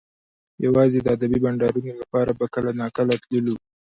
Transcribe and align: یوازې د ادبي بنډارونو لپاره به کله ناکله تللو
یوازې 0.65 0.97
د 1.01 1.07
ادبي 1.15 1.39
بنډارونو 1.43 1.91
لپاره 2.01 2.31
به 2.37 2.45
کله 2.53 2.71
ناکله 2.81 3.13
تللو 3.23 3.55